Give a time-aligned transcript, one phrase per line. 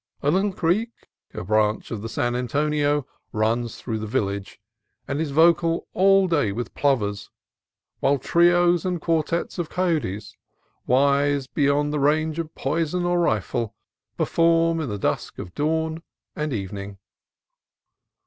[0.23, 0.89] A little creek,
[1.31, 4.59] a branch of the San Antonio, runs through the village,
[5.07, 7.29] and is vocal all day with plovers;
[7.99, 10.35] while trios and quartettes of coyotes,
[10.87, 13.75] wise beyond the range of poison or rifle,
[14.17, 16.01] perform in the dusk of dawn
[16.35, 16.97] and evening.